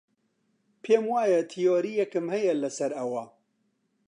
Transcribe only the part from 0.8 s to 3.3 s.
پێم وایە تیۆرییەکم هەیە لەسەر ئەوە.